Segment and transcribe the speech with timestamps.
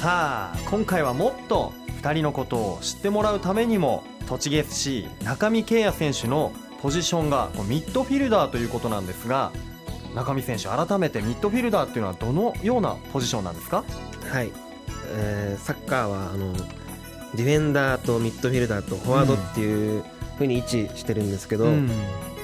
[0.00, 9.52] さあ今回はもっと2人のことを知ってもらうためにも栃木 FC 中見圭也選手のポジションがミッドフィルダーということなんですが
[10.14, 13.84] 中見選手改めてミッドフィルダーっていうのはどのようなポジションなんですか？
[14.30, 14.52] はい、
[15.14, 20.04] えーサッカーはあのディフェンダーとミッドフィルダーとフォワードっていう
[20.38, 21.90] ふうに位置してるんですけど、うん。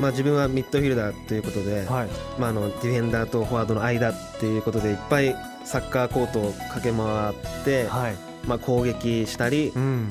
[0.00, 2.08] まあ、自分はミッドフィルダーということで、はい。
[2.38, 5.34] まあ、あのディフェンダーとフォワードの間っていうことでいっぱい
[5.64, 8.16] サッカーコートを駆け回って、はい。
[8.46, 10.10] まあ、攻撃したりう、ん。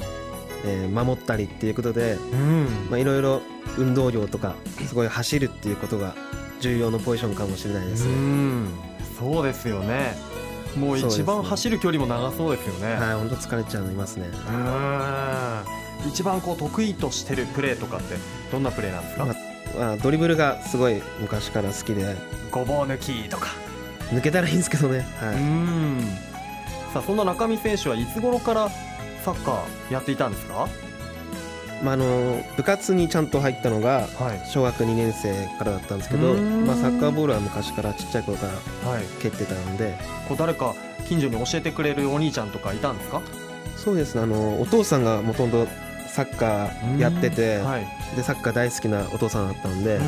[0.63, 2.67] えー守ったりっていうことでうん。
[2.89, 3.41] まあいろいろ
[3.77, 4.55] 運動量とか
[4.87, 6.15] すごい走るっていうことが
[6.59, 8.69] 重要なポジションかもしれないです、うん。
[9.17, 10.15] そうですよね。
[10.77, 12.93] もう一番走る距離も長そうですよね。
[12.93, 16.09] はい本当疲れちゃいますね、うん。
[16.09, 18.15] 一番こう得意としてるプレーとかって
[18.51, 19.35] どんなプレーなんですか、ま
[19.79, 22.15] まあ、ドリブルがすごい昔から好きで。
[22.51, 23.49] ごぼう抜きとか
[24.11, 25.35] 抜けたらいいんですけどね、うはい。
[25.37, 26.01] ん。
[26.93, 28.69] さあそんな中見選手はいつ頃から
[29.23, 30.67] サッカーやっていたんですか？
[31.83, 34.47] まあ、あの部活にちゃんと入ったのがはい。
[34.47, 36.65] 小学2年生からだったんですけど、うーん。
[36.67, 38.47] まあ、サッカーボールは昔からちっちゃい頃か
[38.83, 39.03] らはい。
[39.21, 39.97] 蹴ってたので。
[40.27, 40.75] こう誰か
[41.07, 43.21] 近所に教えてくれるお兄ちゃんとかいたんですか？
[43.77, 44.21] そうですね。
[44.21, 45.71] あのお父さんがもともと
[46.09, 47.65] サッカーやってて、うん。
[47.65, 47.87] はい。
[48.15, 49.99] でサッカー大好きなお父さんだったんで、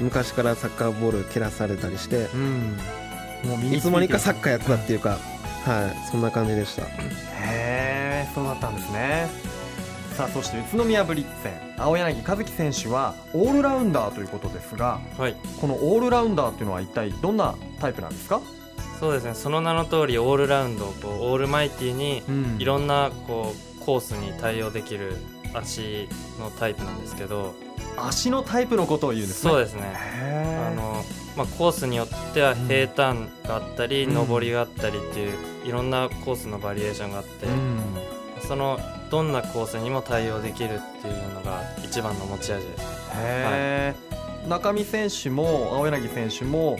[0.00, 2.78] 昔からサッカーボール蹴らされたりしてうん、うん、
[3.44, 5.18] もういつの間にかサッカーやってたっていうか、
[5.64, 6.82] はい、そんな感じでした。
[6.82, 6.86] へ
[7.42, 9.28] えそうだったんですね。
[10.16, 11.82] さあそして宇都宮ブリッツェン。
[11.82, 15.36] 青柳和樹選手はオールラウンダーということですがはい。
[15.60, 18.40] このオールラウンダーっていうのは一体どんなタイプなんですか、
[18.98, 19.34] そうですね。
[19.34, 22.56] その名の通りオールラウンドこうオールマイティにうん。
[22.58, 25.18] いろんなこうコースに対応できる
[25.52, 26.08] 足
[26.40, 27.54] のタイプなんですけど。
[27.98, 29.50] 足のタイプのことを言うんですね。
[29.50, 29.94] そうですね。
[30.68, 31.02] あの、
[31.36, 34.26] まあ、コースによっては平坦があったり、うん。
[34.26, 35.34] 上りがあったりっていう
[35.66, 37.80] いろんなコースのバリエーションがあって、うん。
[38.40, 38.78] その
[39.10, 42.66] どんなコースにも対応できるっていうのが一番の持ち味。
[42.66, 43.94] ですへ
[44.44, 46.78] え、中見選手も青柳選手も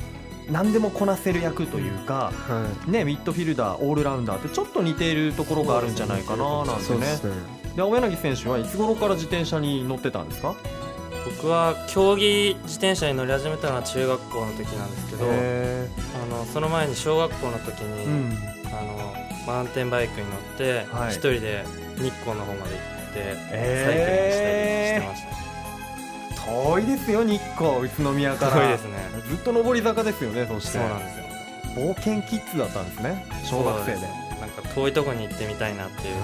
[0.50, 7.06] 何でもこなせる役というか、はね、ミッドフィルダーオールラウンダーってちょっと似ているところがあるんじゃないかななんい、てね。
[7.74, 10.54] で青柳選手はいつ頃から自転車に乗ってたんですか？
[11.26, 15.88] 僕は競技自転車に乗り始めたのは中学校の時なんですけどあへ
[16.30, 18.38] のその前に小学校の時に、ーうん。
[18.68, 19.14] あの
[19.46, 21.10] マウンテンバイクに乗ってはい。
[21.10, 21.64] 一、人で
[21.96, 25.22] 日光の方まで行ってサイクリングしたりえしてまし
[26.36, 27.80] た、遠いですよ日光。
[27.80, 28.52] 宇都宮から。
[28.52, 28.96] 遠いですね。
[29.28, 30.78] ずっと上り坂ですよねそして。
[30.78, 31.24] そうなんですよ。
[31.76, 34.26] 冒険キッズだったんですね小学生で。
[34.40, 36.14] なんか遠いとこに行ってみたいなっていう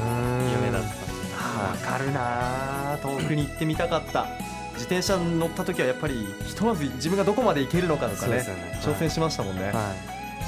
[0.61, 4.27] 夢だったんでわかるな遠くに行ってみたかった
[4.75, 8.81] 自転車に乗った時はやっぱりひとまず自分がどこまで行けるのかとかねね。
[8.83, 9.73] 挑戦しましたもんね、はい。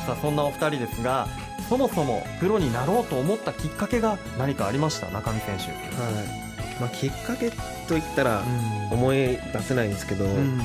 [0.07, 1.29] さあそんなお二人ですが
[1.69, 5.09] そもそもプロになろうと思ったきっかけが何かありました？
[5.11, 6.81] 中見選手、はい。
[6.81, 7.53] まあ、きっかけ
[7.87, 8.43] といったら
[8.91, 10.61] 思い出せないんですけど、うん。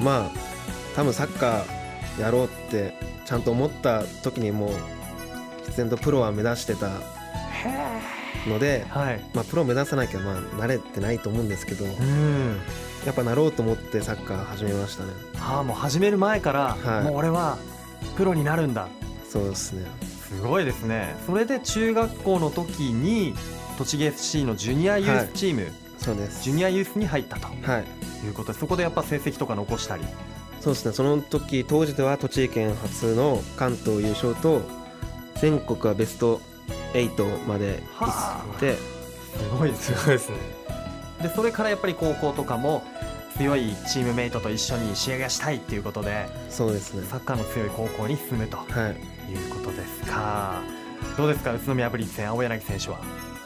[0.00, 0.30] まあ
[0.94, 2.94] 多分サッカーやろうって
[3.24, 4.70] ちゃんと思った時にもう
[5.64, 6.88] 必然とプロは目指してた
[8.48, 9.20] ので、はい。
[9.34, 12.60] まあ、プロ目指さなきゃまあ慣れてないと思うんですけどうん
[13.06, 15.10] やっぱなろうと思ってサッカー始めましたね。
[15.38, 17.04] ああもう始める前から、はい。
[17.04, 17.58] もう俺は
[18.16, 18.88] プロになるんだ。
[19.28, 19.86] そうですね。
[20.28, 21.16] すごいですね。
[21.26, 23.34] それで中学校の時に
[23.78, 26.42] 栃木 FC のジュニアユースチーム、そうです。
[26.42, 27.48] ジュニアユースに入ったと。
[27.48, 28.26] はい。
[28.26, 30.04] いうことでそこでやっぱ成績とか残したり。
[30.60, 30.92] そうですね。
[30.92, 34.62] その時当時では栃木県初の関東優勝と
[35.40, 36.40] 全国はベスト
[36.92, 38.06] 8まで行
[38.56, 40.36] ってすごいすごいですね
[41.22, 42.82] でそれからやっぱり高校とかも
[43.36, 47.06] 強いチームメイトと一緒に仕上げがしたいっていうことでそうですね。
[47.08, 49.32] サッカーの強い高校に進むとはい。
[49.32, 50.60] いうことですか。
[51.16, 52.98] どうですか宇都宮ブリッツェン青柳選手は？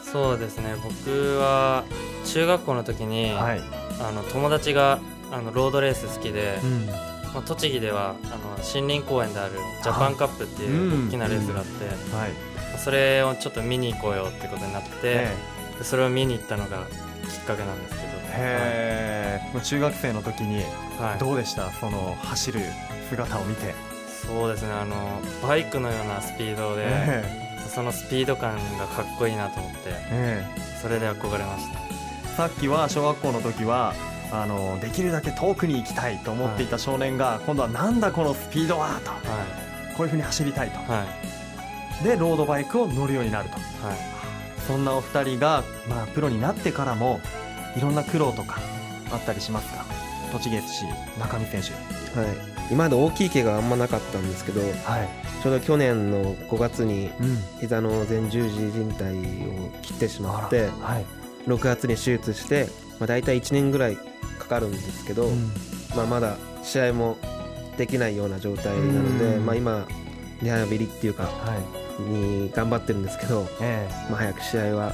[0.03, 0.75] そうですね。
[0.83, 1.83] 僕は
[2.25, 3.61] 中学校の時に、はい、
[4.01, 4.99] あの友達が
[5.31, 6.85] あのロードレース好きで、うん。
[7.33, 12.31] まあ、栃木ではあの森林公園であるジャパンカップっていう大きなレースがあって、はい。
[12.79, 16.77] それをちょっと見に行こうよってことになって、えでそれを見に行ったのが
[17.29, 18.15] きっかけなんですけど。
[18.37, 20.63] えへえもう中学生の時にはい。
[21.11, 21.71] はいどうでした？
[21.71, 22.61] その走る
[23.09, 23.73] 姿を見て、
[24.25, 24.71] そうですね。
[24.71, 27.23] あのバイクのようなスピードで、え
[27.67, 29.77] そのスピード感がかっこいいなと思って
[30.11, 30.61] ええ。
[30.81, 31.79] それで憧れました。
[31.79, 33.93] えさっきは小学校の時は
[34.31, 39.11] あのできるだけ遠くに行きたいと思っていた少年が、今度はなんだこのスピードはと。
[39.11, 39.19] は
[39.95, 40.79] こういうふうに走りたいと。
[40.79, 41.05] いは
[42.01, 42.03] い。
[42.03, 43.55] でロードバイクを乗るようになると。
[43.55, 44.14] はい
[44.67, 47.19] そんなお二人が、まあ、プロになってからも
[47.77, 48.59] いろんな苦労とか
[49.11, 49.85] あったりしますか？
[50.31, 50.85] 栃木 FC
[51.19, 52.19] 中見選手。
[52.19, 52.29] はい。
[52.71, 54.73] 今まで大きい怪我はあんまなかったんですけどはい。
[55.43, 57.37] ちょうど去年の5月にうん。
[57.61, 61.05] 膝の前十字靭帯を切ってしまってはい。
[61.47, 62.67] 6月に手術して、
[62.99, 63.97] まあ、大体1年ぐらい
[64.39, 65.51] かかるんですけど、うん。
[65.95, 67.17] まあ、まだ試合も
[67.77, 69.45] できないような状態なので、うん。
[69.45, 69.87] まあ、今
[70.41, 74.93] リハビリっていうかはいに頑張ってるんですけど、えまあ、早く試合は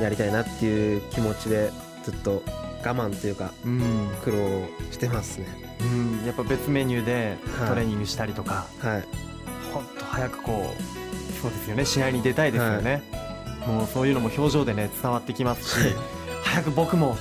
[0.00, 1.70] やりたいなっていう気持ちで
[2.04, 2.42] ずっと
[2.84, 4.10] 我慢というかえうん。
[4.22, 4.36] 苦労
[4.90, 5.46] してますね。
[5.80, 6.26] うん。
[6.26, 7.68] やっぱ別メニューではい。
[7.70, 9.04] トレーニングしたりとか、はい。
[9.72, 11.84] 本当早くこうそうですよね。
[11.84, 13.02] 試合に出たいですよね、
[13.66, 15.94] もうそういうのも表情でね伝わってきますし
[16.44, 17.16] 早く僕も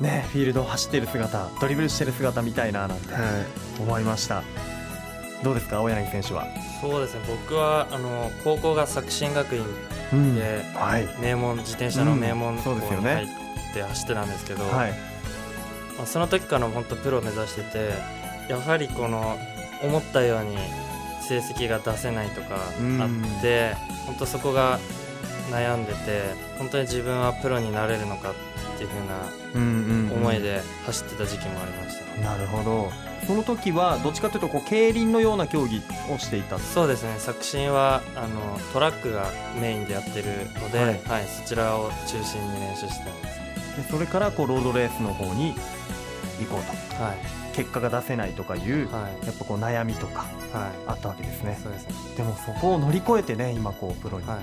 [0.00, 3.22] ねフィールドを走ってる姿ドリブルしてる姿見たいななんてはい。
[3.82, 4.42] 思いました
[5.42, 6.46] どうですか青柳選手は、
[6.80, 7.20] そうですね。
[7.26, 9.64] 僕はあの高校が作新学院
[10.12, 10.34] うん。
[10.34, 11.08] ではい。
[11.20, 13.26] 名門自転車の名門校に入っ
[13.74, 15.12] て走ってたんですけど、はい。
[15.96, 17.92] まあ、その時から本当プロを目指してて
[18.48, 19.38] やはりこの
[19.82, 20.56] 思ったように
[21.28, 22.58] 成績が出せないとかあ
[23.38, 23.74] って
[24.06, 24.78] 本当そこが
[25.50, 26.22] 悩んでて
[26.58, 28.34] 本当に自分はプロになれるのかっ
[28.78, 29.00] ていう風
[29.54, 32.90] うんうんな思いで走ってた時期もありました、なるほど
[33.26, 35.82] その時はどっちかというとこう競輪のような競技
[36.12, 36.58] をしていた。
[36.58, 37.14] そうですね。
[37.18, 39.26] 作新はあのトラックが
[39.60, 40.84] メインでやってるので、は
[41.14, 43.76] はいいそちらを中心に練習してたんです。
[43.82, 45.54] でそれからこうロードレースの方に
[46.40, 47.02] 行こうと。
[47.02, 47.16] はい。
[47.54, 49.26] 結果が出せないとかいうはい。
[49.26, 51.56] やっぱこう悩みとかはあったわけですね。
[51.58, 51.94] いそうですね。
[52.16, 54.38] でもそこを乗り越えてね今こうプロにはい。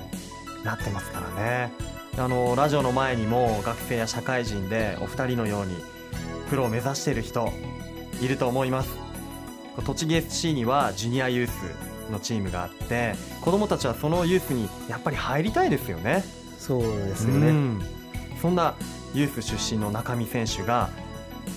[0.64, 1.72] なってますからね、
[2.18, 5.74] あのラジオの前にも学生や社会人でお二人のように
[6.50, 7.54] プロを目指している人
[8.22, 8.90] いると思います。
[9.86, 16.24] 栃木 SC にはジュニアユースのチームがあって子供たちはそのユースにやっぱり入りたいですよね。
[16.58, 17.82] そうですよね、うん。
[18.42, 18.76] そんな
[19.14, 20.90] ユース出身の中見選手が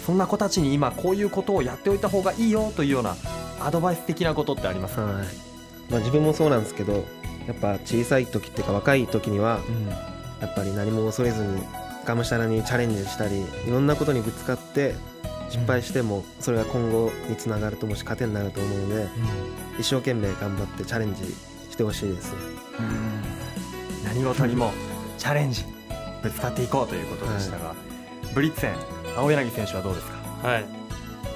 [0.07, 3.17] そんな子たちに今こういうことをやっておいた方がいいよというような
[3.61, 5.27] アドバイス的なことってありますか、はい。
[5.91, 7.05] まあ、自分もそうなんですけど
[7.47, 9.89] やっぱ小さい時っていうか若い時にはうん。
[9.89, 11.63] やっぱり何も恐れずに
[12.05, 14.95] がむしゃらにチャレンジしたりいろんなことにぶつかって
[15.53, 19.07] 失敗してもそれが今後につながるともし糧になると思うので
[19.79, 21.25] 一生懸命頑張ってチャレンジ
[21.71, 22.33] してほしいです
[24.03, 24.73] 何事にも
[25.19, 25.67] チャレンジ
[26.23, 27.75] ぶつかっていこうということでしたが、
[28.35, 28.75] ブリッツェン
[29.19, 30.17] 青柳選手はどうですか？
[30.49, 30.65] はい、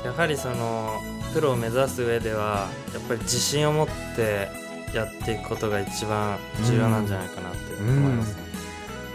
[0.05, 0.93] やはりその
[1.35, 4.49] プロを目指す上ではやっぱり自信を持って
[4.95, 8.43] やっていくことが一番重要なんじゃないかなって思いますね、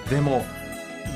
[0.10, 0.46] でも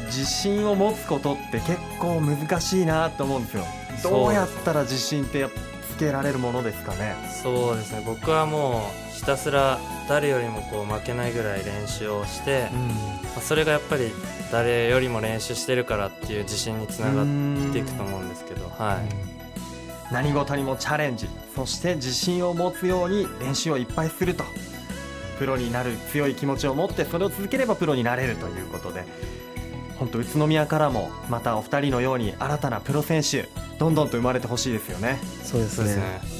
[0.05, 3.65] 自信を持つことって結構難しいなと思うんですよ。
[4.03, 5.47] どうやったら自信って
[5.91, 7.15] つけられるものですかね？
[7.41, 8.03] そうですね。
[8.05, 14.11] 僕はもうひたすら誰よりもこう負けないぐらい練習をして、まあそれがやっぱり
[14.51, 17.25] 誰よりも練習してるからっていう自信につながっ
[17.71, 24.43] ていくと思うんですけど、はい、何事にもチャレンジそして自信を持つように練習をいっぱいすると。
[25.37, 29.03] プロになる強い気持ちを持ってそれを続ければプロになれるということで
[29.97, 33.47] 本当宇都宮からもまたお二人のように新たなプロ選手
[33.79, 35.19] どんどんと生まれてほしいですよね。
[35.43, 35.75] そうですね。
[35.75, 36.34] そうですね